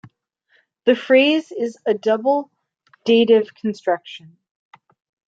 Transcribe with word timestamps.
The 0.85 0.95
phrase 0.95 1.51
is 1.51 1.77
a 1.85 1.93
double 1.93 2.49
dative 3.05 3.53
construction. 3.53 4.37